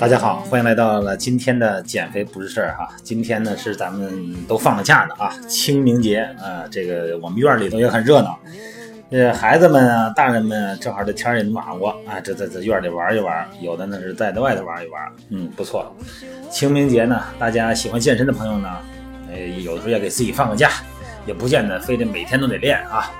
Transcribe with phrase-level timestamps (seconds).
[0.00, 2.88] 大家好，欢迎来到了今天的减肥不是事儿哈。
[3.02, 8.38] 今天呢是咱们都放了假的啊，清明节啊，这个我们院里头也很热闹。
[9.10, 15.92] 呃，孩子们啊，大人们啊正好这天儿也暖和啊，这在这院里玩一玩，有的呢是在在外头玩一玩，嗯，不错。
[16.48, 18.68] 清明节呢，大家喜欢健身的朋友呢，
[19.32, 20.70] 呃，有的时候也给自己放个假，
[21.26, 23.10] 也不见得非得每天都得练啊。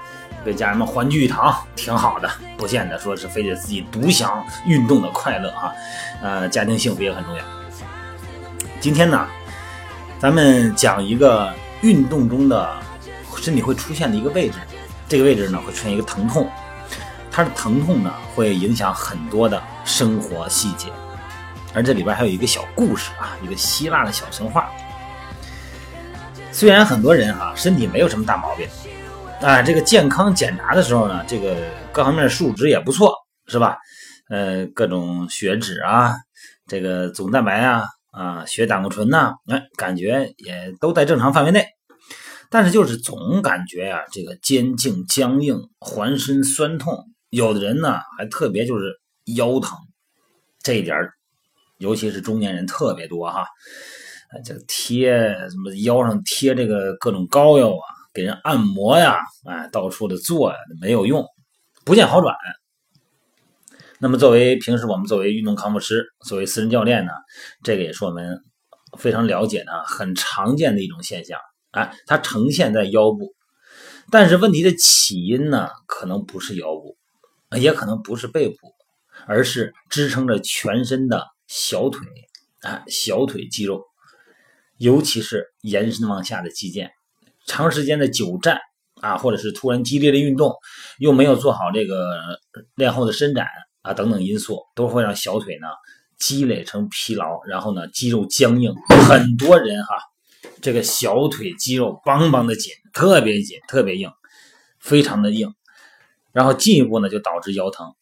[0.44, 5.72] 跟家人们欢聚一堂，挺好的，不见得说是非得自己独享运动的快乐啊。
[6.22, 7.44] 呃，家庭幸福也很重要。
[8.80, 9.26] 今天呢，
[10.18, 12.70] 咱们讲一个运动中的
[13.36, 14.58] 身体会出现的一个位置，
[15.08, 16.48] 这个位置呢会出现一个疼痛，
[17.30, 20.88] 它的疼痛呢会影响很多的生活细节，
[21.74, 24.70] 而这里边还有一个小故事啊，一个希腊的小神话。
[26.50, 28.66] 虽然很多人哈、身体没有什么大毛病，
[29.40, 31.56] 啊，这个健康检查的时候呢，这个
[31.92, 33.14] 各方面数值也不错，
[33.46, 33.78] 是吧？
[34.28, 36.12] 呃，各种血脂啊，
[36.66, 41.64] 这个总蛋白啊，啊，血胆固醇呐、哎，感觉也都在正常范围内。
[42.50, 46.98] 但是就是总感觉呀、这个肩颈僵硬，浑身酸痛，
[47.30, 48.86] 有的人呢还特别就是
[49.36, 49.78] 腰疼，
[50.62, 50.96] 这一点
[51.78, 53.46] 尤其是中年人特别多哈。
[54.44, 55.12] 这个贴
[55.48, 57.86] 什么腰上贴这个各种膏药啊，
[58.18, 61.24] 给人按摩呀，哎，到处的做呀，没有用，
[61.84, 62.34] 不见好转。
[64.00, 67.12] 那么，作为平时我们作为运动康复师，作为私人教练呢，
[67.62, 68.42] 这个也是我们
[68.98, 71.38] 非常了解的、很常见的一种现象。
[71.70, 73.36] 哎，它呈现在腰部，
[74.10, 76.96] 但是问题的起因呢，可能不是腰部，
[77.56, 78.56] 也可能不是背部，
[79.28, 82.04] 而是支撑着全身的小腿，
[82.62, 83.84] 啊，小腿肌肉，
[84.76, 86.90] 尤其是延伸往下的肌腱。
[87.48, 88.60] 长时间的久站
[89.00, 90.54] 啊，或者是突然激烈的运动，
[90.98, 92.38] 又没有做好这个
[92.76, 93.46] 练后的伸展
[93.82, 95.66] 啊等等因素，都会让小腿呢
[96.18, 98.74] 积累成疲劳，然后呢肌肉僵硬。
[99.08, 99.96] 很多人哈，
[100.60, 104.10] 这个小腿肌肉邦邦的紧，特别紧，特别硬，
[104.78, 105.54] 非常的硬，
[106.32, 107.94] 然后进一步呢就导致腰疼，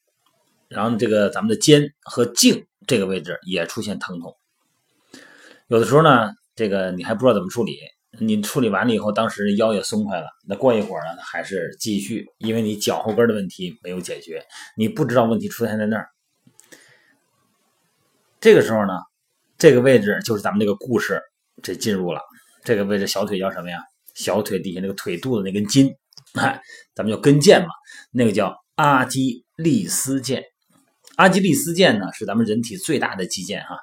[0.68, 4.34] 然后这个咱们的肩和颈这个位置也出现疼痛。
[5.68, 7.78] 有的时候呢，这个你还不知道怎么处理。
[8.18, 14.44] 你处理完了以后，当时腰也松快了，那过一会儿呢，还是继续，因为你脚后跟的问题没有解决，
[14.76, 16.08] 你不知道问题出现在那儿。
[18.40, 18.92] 这个时候呢，
[19.58, 21.20] 这个位置就是咱们这个故事
[21.62, 22.20] 这进入了，
[22.64, 23.78] 这个位置小腿叫什么呀？
[24.14, 25.94] 小腿底下那个腿肚子那根筋，
[26.34, 26.60] 哎，
[26.94, 27.68] 咱们叫跟腱嘛，
[28.10, 30.42] 那个叫阿基利斯腱。
[31.16, 33.78] 阿基利斯腱呢，是咱们人体最大的肌腱哈。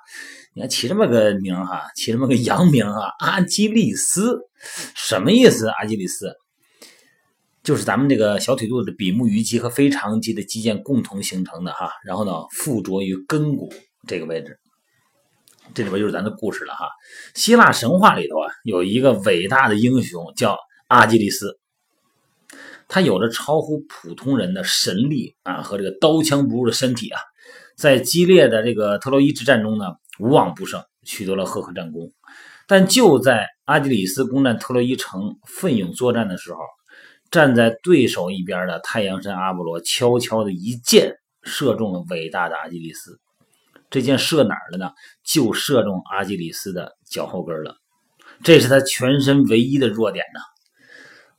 [0.56, 4.40] 你看起这么个名哈，起这么个洋名啊，阿基利斯
[4.96, 5.68] 什么意思？
[5.68, 6.32] 阿基利斯
[7.64, 11.92] 就是咱们这个小腿肚子的比目鱼肌和腓肠肌的肌腱共同形成的哈。
[12.06, 13.74] 然后呢，附着于根骨
[14.08, 14.60] 这个位置。
[15.74, 16.88] 这里边就是咱的故事了哈。
[17.34, 20.58] 希腊神话里头啊，有一个伟大的英雄叫
[20.88, 21.58] 阿基利斯，
[22.94, 27.20] 他有着超乎普通人的神力啊和这个刀枪不入的身体啊，
[27.76, 29.86] 在激烈的这个特洛伊之战中呢。
[30.20, 32.14] 无往不胜，取得了赫赫战功。
[32.68, 36.60] 但就在阿基里斯攻占特洛伊城、奋勇作战的时候，
[37.32, 43.20] 站在对手一边的太阳神阿波罗悄悄的一箭射中了伟大的阿基里斯。
[43.90, 44.92] 这箭射哪儿了呢？
[45.24, 47.76] 就射中阿基里斯的脚后跟了。
[48.44, 50.40] 这是他全身唯一的弱点呢。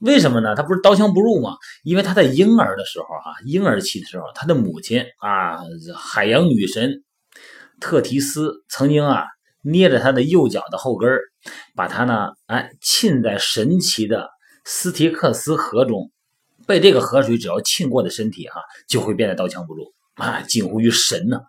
[0.00, 0.55] 为什么呢？
[0.55, 1.56] 他不是刀枪不入吗？
[1.82, 5.59] 因为他在婴儿的时候，啊，婴儿期的时候，他的母亲啊，
[5.94, 7.03] 海洋女神。
[7.81, 9.25] 特提斯曾经啊
[9.60, 11.10] 捏着他的右脚的后跟
[11.75, 14.31] 把他呢哎浸在神奇的
[14.64, 16.11] 斯提克斯河中，
[16.67, 21.41] 被这个河水只要浸过的身体哈、啊、就会变得刀枪不入啊，近乎于神呢。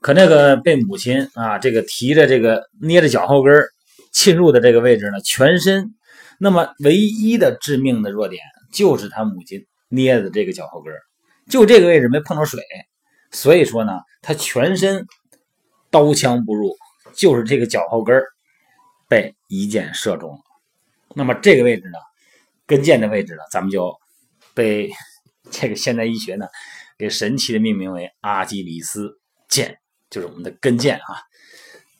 [0.00, 3.62] 可那个被母亲啊这个提着这个捏着脚后跟
[4.10, 5.94] 浸入的这个位置呢，全身
[6.38, 8.42] 那么唯一的致命的弱点
[8.72, 10.92] 就是他母亲捏的这个脚后跟
[11.48, 12.60] 就这个位置没碰到水，
[13.30, 15.06] 所以说呢，他全身。
[15.90, 16.76] 刀枪不入，
[17.14, 18.20] 就是这个脚后跟
[19.08, 20.40] 被一箭射中了。
[21.14, 21.98] 那么这个位置呢，
[22.66, 23.96] 跟腱的位置呢，咱们就
[24.54, 24.90] 被
[25.52, 26.48] 这个现代医学呢
[26.98, 29.76] 给神奇的命名为阿基里斯腱，
[30.10, 31.22] 就是我们的跟腱啊。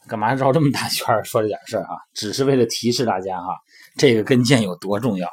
[0.09, 1.97] 干嘛绕这么大圈说这点事儿哈？
[2.15, 3.55] 只是为了提示大家哈，
[3.97, 5.29] 这个跟腱有多重要。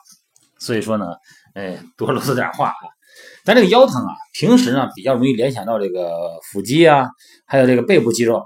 [0.59, 1.05] 所以说呢，
[1.53, 2.83] 哎，多啰嗦点话啊。
[3.43, 7.09] 咱这个腰疼啊，平时呢比较容易联想到这个腹肌啊，
[7.45, 8.45] 还有这个背部肌肉。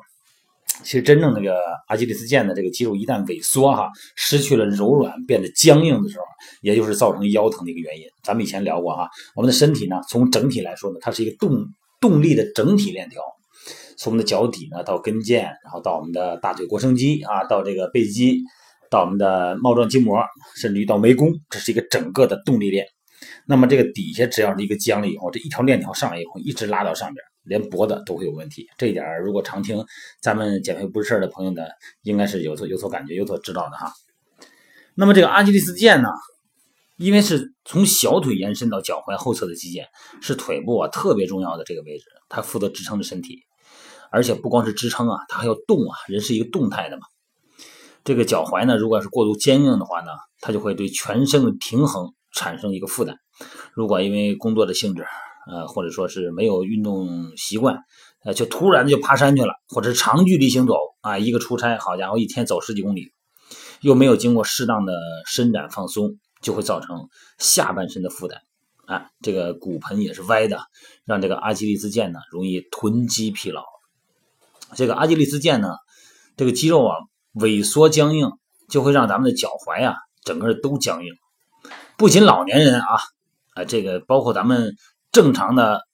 [0.84, 1.56] 其实真正那个
[1.88, 6.26] 阿基里斯腱的这个肌肉一旦萎缩哈，失去了柔软，变得僵硬的时候，
[6.62, 8.04] 也就是造成腰疼的一个原因。
[8.24, 11.66] 咱们以前聊过哈，我们的身体呢，从整体来说呢，它是一个动
[12.02, 13.22] 动力的整体链条，
[13.98, 18.42] 从我们的脚底呢到跟腱，然后到我们的大腿腘绳肌啊，到这个背肌，
[18.96, 20.24] 到我们的帽状筋膜，
[20.56, 22.88] 甚至于到眉弓，这是一个整个的动力链。
[23.46, 27.24] 那么这个底下只要是一个僵了以后，这一条链条上来以后，一直拉到上边。
[27.44, 29.86] 连脖子都会有问题，这一点如果常听
[30.20, 31.62] 咱们减肥不是事儿的朋友呢，
[32.02, 33.92] 应该是有所有所感觉、有所知道的哈。
[34.96, 36.10] 那么这个阿基里斯腱呢，
[36.98, 39.86] 因为是从小腿延伸到脚踝后侧的肌腱，
[40.24, 43.38] 是腿部啊特别重要的这个位置，它负责支撑着身体，
[44.10, 47.04] 而且不光是支撑啊，它还要动啊，人是一个动态的嘛。
[48.06, 53.18] 这个脚踝呢，如果是过度坚硬的话呢，它就会对全身的平衡产生一个负担。
[53.74, 55.04] 如果因为工作的性质，
[55.52, 57.80] 呃，或者说是没有运动习惯，
[58.24, 63.12] 呃，就突然就爬山去了，或者是长距离行走啊，一个出差，好家伙，一天走十几公里，
[63.82, 64.94] 又没有经过适当的
[65.26, 67.10] 伸展放松，就会造成
[67.40, 68.38] 下半身的负担，
[68.86, 70.60] 啊，这个骨盆也是歪的，
[71.06, 73.64] 让这个阿基里斯腱呢容易囤积疲劳。
[74.76, 75.70] 这个阿基里斯腱呢，
[76.38, 76.98] 这个肌肉啊
[77.36, 78.32] 萎缩僵硬，
[78.70, 81.14] 就会让咱们的脚踝啊整个都僵硬。
[81.98, 82.88] 不仅老年人啊，
[83.54, 84.76] 啊，这个包括咱们。
[85.12, 85.88] 正常的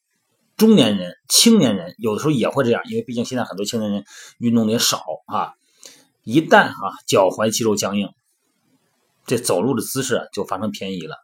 [0.58, 4.04] 中年人、青年人有的时候也会这样，因为毕竟现在很多青年人
[4.40, 5.54] 运动的也少啊。
[6.24, 8.10] 一旦啊脚踝肌肉僵硬，
[9.28, 11.18] 这走路的姿势就发生偏移了，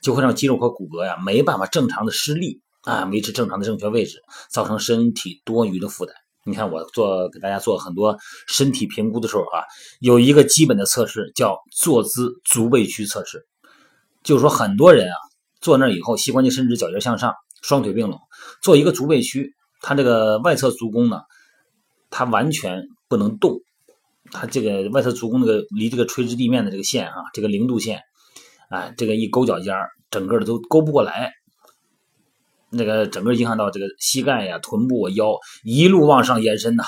[0.00, 6.14] 就会让肌肉和骨骼呀没办法正常的施力啊，维持正常的正确位置，造成身体多余的负担。
[6.44, 8.16] 你看我做给大家做很多
[8.46, 9.62] 身体评估的时候啊，
[10.00, 13.46] 有一个基本的测试叫坐姿足背屈测试，
[14.22, 15.16] 就是说很多人啊。
[15.60, 18.18] 坐那以后，膝关节伸直，脚尖向上，双腿并拢，
[18.62, 19.52] 做一个足背屈。
[19.82, 21.20] 它这个外侧足弓呢，
[22.08, 23.60] 它完全不能动。
[24.32, 28.00] 它这个外侧足弓那个离这个垂直地面的这个线啊，这个零度线，
[28.70, 29.76] 哎，这个一勾脚尖
[30.10, 31.30] 整个的都勾不过来。
[32.70, 36.84] 那个整个影响到这个膝盖呀、臀部、腰一路往上延伸呐，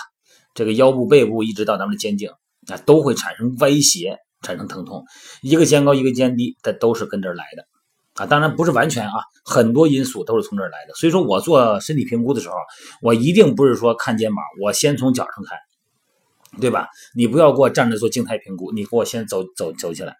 [0.54, 2.30] 这个腰部、背部一直到咱们的肩颈
[2.68, 5.04] 啊，都会产生歪斜，产生疼痛。
[5.42, 7.64] 一个肩高，一个肩低，它都是跟这儿来的。
[8.14, 9.14] 啊，当然不是完全啊，
[9.44, 10.94] 很多因素都是从这儿来的。
[10.94, 12.54] 所以说我做身体评估的时候，
[13.00, 15.58] 我一定不是说看肩膀，我先从脚上看，
[16.60, 16.88] 对吧？
[17.16, 20.14] 你不要给我站着做静态评估，你给我先走走走起来，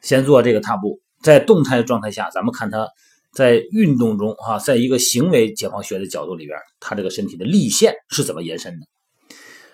[0.00, 2.88] 先做这个踏步，在动态状态下，咱们看它
[3.38, 8.86] 在运动中啊，在一个行为解放学的角度里边，他这个身体的力线是怎么延伸的。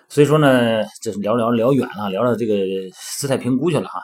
[0.07, 2.53] 所以说呢，这是聊聊聊远了，聊到这个
[3.17, 4.01] 姿态评估去了哈。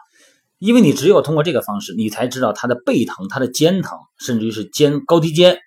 [0.58, 5.60] 因为你只有通过这个方式，你才知道他的背疼、他的肩疼，甚至于是肩高低肩，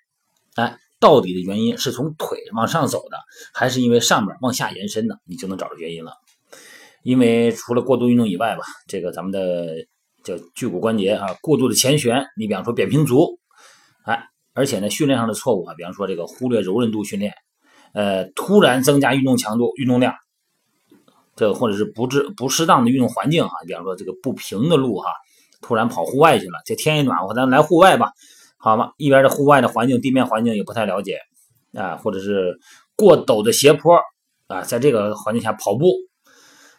[0.55, 3.17] 哎，到底的原因是从腿往上走的，
[3.53, 6.11] 还是因为上面往下延伸的，你就能找着原因了。
[7.01, 9.85] 因为除了过度运动以外吧，这个咱们的
[10.25, 13.39] 叫距骨关节啊，过度的前旋，你比方说扁平足，
[14.05, 17.33] 哎，而且呢，训练上的错误啊，比方说这个忽略柔韧度训练，
[17.93, 20.15] 呃，突然增加运动强度、运动量。
[21.35, 25.09] 这或者是不适不适当的运动环境啊，比方说这个不平的路哈，
[25.61, 28.13] 突然跑户外去了，这天一暖和，咱来户外吧，
[28.55, 28.91] 好吗？
[28.95, 31.19] 一边的户外的环境、地面环境也不太了解
[31.73, 32.57] 啊，或者是
[32.95, 33.99] 过陡的斜坡
[34.47, 35.95] 啊，在这个环境下跑步，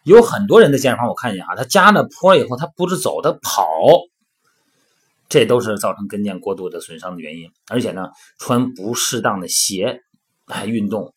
[0.05, 3.67] 有很多人的健身房我看见啊，他加了坡以后，他不是走，他跑，
[5.29, 10.01] 这都是造成跟腱过度的损伤的原因，而且呢，穿不适当的鞋
[10.47, 11.13] 来运动。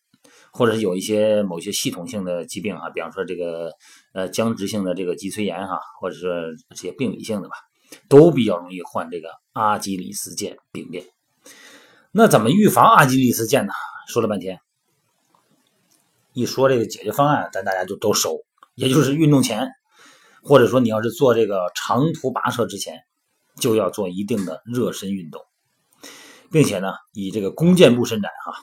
[0.52, 3.70] 或者是有一些某些系统性的疾病啊，比方说这个
[4.12, 7.54] 呃僵直性的这个脊髓炎哈，或者是这些病理性的吧，
[8.08, 11.04] 都比较容易患这个阿基里斯腱病变。
[12.10, 13.72] 那怎么预防阿基里斯腱呢？
[14.08, 14.58] 说了半天，
[16.32, 18.40] 一说这个解决方案，咱大家就都熟，
[18.74, 19.68] 也就是运动前，
[20.42, 23.04] 或者说你要是做这个长途跋涉之前，
[23.56, 25.42] 就要做一定的热身运动，
[26.50, 28.54] 并且呢，以这个弓箭步伸展哈，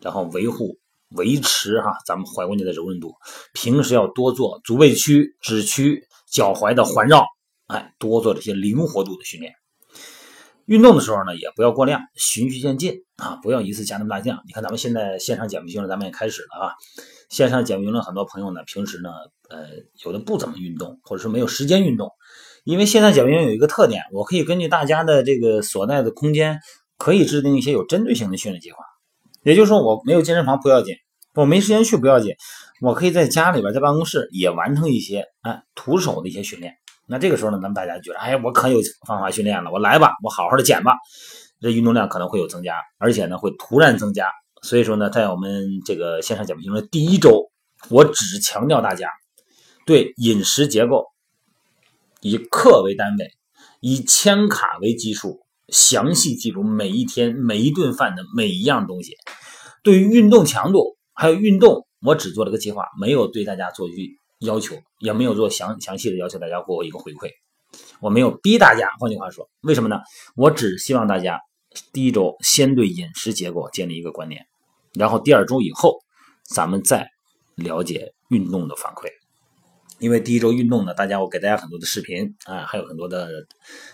[0.00, 0.78] 然后维护。
[1.14, 3.14] 维持哈咱们踝关节的柔韧度，
[3.52, 7.26] 平时要多做足背屈、趾屈、脚踝的环绕，
[7.66, 9.52] 哎，多做这些灵活度的训练。
[10.64, 14.34] 运动的时候呢，也不要过量，循序渐进啊，不要一次加那么大劲。
[14.46, 16.72] 你看咱们现在线上减肥训练，咱们也开始了啊。
[17.28, 19.10] 线上减肥训练很多朋友呢，平时呢，
[19.50, 19.66] 呃，
[20.06, 22.10] 有的不怎么运动，或者说没有时间运动。
[22.64, 26.60] 因为线上减肥训练有一个特点，我可以根据大家的这个所在的空间，
[26.96, 28.78] 可以制定一些有针对性的训练计划。
[29.42, 30.94] 也就是说，我没有健身房不要紧，
[31.34, 32.34] 我没时间去不要紧，
[32.80, 36.74] 我可以在家里边，在办公室也完成一些哎徒手的一些训练。
[37.08, 40.94] 那这个时候呢，咱们大家觉得，哎，我可有方法训练了，我来吧，我好好的减吧。
[41.60, 44.26] 这运动量可能会有增加，而且呢会突然增加。
[44.62, 47.50] 所以说呢，在我们这个线上减肥营的第一周
[47.90, 49.08] 我只强调大家
[49.86, 51.04] 对饮食结构
[52.22, 53.32] 以克为单位，
[53.80, 59.16] 以千卡为基数，详细记录每一天每一顿饭的每一样东西。
[59.82, 67.28] 对于运动强度还有运动，我只做了个计划，没有对大家做去要求，也没有做详详细的要求大家给我一个回馈。
[68.00, 69.96] 我没有逼大家，换句话说，为什么呢？
[70.36, 71.40] 我只希望大家
[71.92, 74.46] 第一周先对饮食结构建立一个观念，
[74.94, 75.98] 然后第二周以后，
[76.44, 77.08] 咱们再
[77.56, 79.08] 了解运动的反馈。
[80.02, 83.30] 因为第一周运动呢，大家我给大家很多的视频啊，还有很多的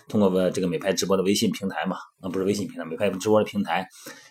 [0.09, 3.87] 通过这个美拍直播的微信平台嘛，啊不是微信平台，美拍直播的平台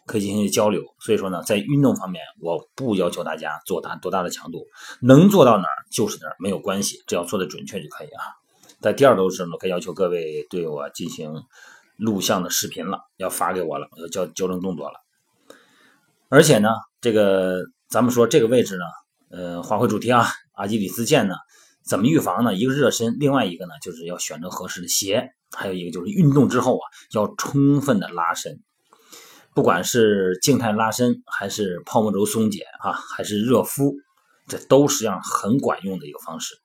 [0.07, 0.81] 可以进行交流。
[0.99, 4.65] 所以说呢，在运动方面，我不要求大家做大多大的强度，
[5.03, 8.23] 能做到哪儿就是哪儿，没有关系，只要做的准确就可以啊。
[8.81, 11.31] 在第二周的时呢，可以要求各位对我进行
[11.97, 14.95] 录像的视频了，要发给我了，要校纠正动作了。
[16.29, 16.69] 而且呢，
[16.99, 18.83] 这个咱们说这个位置呢，
[19.29, 21.35] 呃，划回主题啊，阿基里斯腱呢。
[21.87, 22.53] 怎么预防呢？
[22.53, 28.61] 一个热身，另外一个呢，就是要选择合适的鞋，还有一个就是运动之后啊，要充分的拉伸，
[29.53, 33.95] 不管是静态拉伸，还是泡沫轴松解啊，还是热敷，
[34.47, 36.55] 这都是样很管用的一个方式。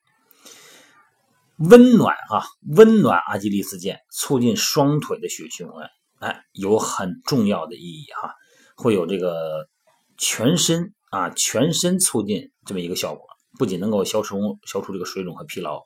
[1.59, 2.45] 温暖哈，
[2.77, 5.89] 温暖阿基里斯腱，促进双腿的血液循环，
[6.19, 8.35] 哎，有很重要的意义哈，
[8.75, 9.69] 会有这个
[10.19, 13.25] 全身啊，全身促进这么一个效果。
[13.59, 15.83] 不仅能够消除消除这个水肿和疲劳，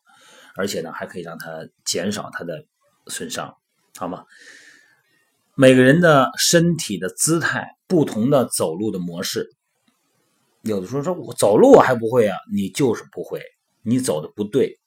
[0.54, 2.64] 而且呢，还可以让它减少它的
[3.06, 3.54] 损伤，
[3.99, 4.25] 好吗？
[5.54, 9.49] 每个人的身体的姿态不同的走路的模式，
[10.61, 13.40] 有的时候说我走路我还不会啊，你就是不会，
[13.82, 14.78] 你走的不对，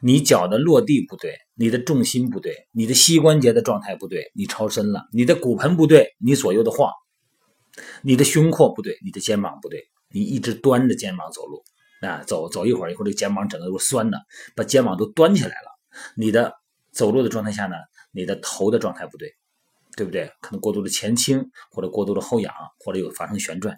[0.00, 6.92] 你脚的落地不对，你的重心不对，你的膝关节的状态不对，你超伸了，你的骨盆不对，你左右的晃，
[8.02, 11.62] 你的胸廓不对，你的肩膀不对，你一直端着肩膀走路。
[12.00, 14.18] 啊，走走一会儿，一会儿这肩膀整个都酸的，
[14.56, 15.78] 把肩膀都端起来了。
[16.16, 16.54] 你的
[16.92, 17.76] 走路的状态下呢，
[18.10, 19.34] 你的头的状态不对，
[19.96, 20.32] 对不对？
[20.40, 23.76] 可能过度的前倾，或者过度的后仰，或者有发生旋转，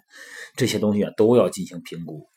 [0.55, 2.29] 这些东西啊都要进行评估。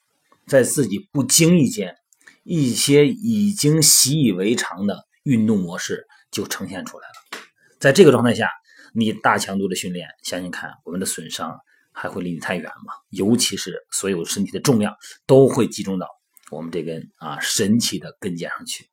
[0.47, 1.95] 在自己不经意间，
[2.43, 7.41] 一些已经习以为常的运动模式就呈现出来了。
[7.79, 8.51] 在这个状态下，
[8.93, 11.59] 你大强度的训练，想想看，我们的损伤。
[11.99, 12.93] 还会离你太远吗？
[13.09, 14.95] 尤其是所有身体的重量
[15.27, 16.07] 都会集中到
[16.51, 18.87] 我们这根啊神奇的跟腱上去。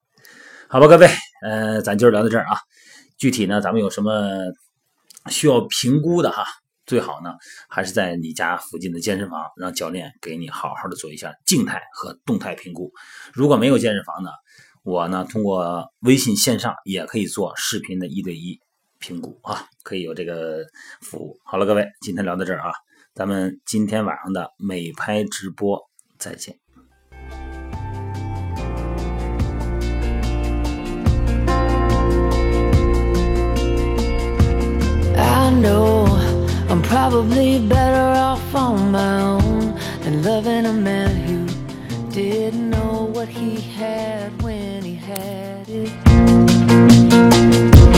[0.69, 1.07] 好吧，各位，
[1.43, 2.57] 呃，咱今儿聊到这儿啊。
[3.17, 4.29] 具体呢，咱们有什么
[5.29, 6.45] 需要评估的哈？
[6.85, 7.35] 最好呢，
[7.69, 12.91] 还是在你家附近的健身房，让教练给你好好的做一下静态和动态评估。
[13.33, 14.29] 如果没有健身房呢，
[14.83, 18.59] 我呢通过微信线上也可以做视频的一对一
[18.99, 20.65] 评估啊，可以有这个
[21.01, 21.37] 服务。
[21.45, 22.71] 好了，各位，今天聊到这儿啊。
[23.13, 26.57] 咱们今天晚上的美拍直播再见。
[35.15, 36.07] I know
[36.69, 41.45] I'm probably better off on my own than loving a man who
[42.09, 45.69] didn't know what he had when he had.
[45.69, 46.02] it.